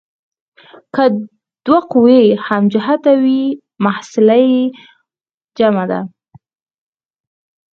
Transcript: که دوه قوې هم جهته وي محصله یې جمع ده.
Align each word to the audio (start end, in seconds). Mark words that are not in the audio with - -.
که 0.95 1.03
دوه 1.65 1.81
قوې 1.91 2.21
هم 2.45 2.63
جهته 2.73 3.11
وي 3.23 3.41
محصله 3.85 4.37
یې 4.49 4.61
جمع 5.57 5.83
ده. 5.91 5.99